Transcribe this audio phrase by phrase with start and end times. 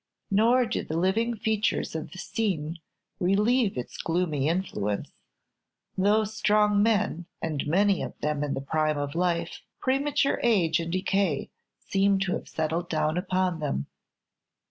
[0.31, 2.79] Nor do the living features of the scene
[3.19, 5.11] relieve its gloomy influence.
[5.95, 10.91] Though strong men, and many of them in the prime of life, premature age and
[10.91, 13.85] decay seem to have settled down upon them.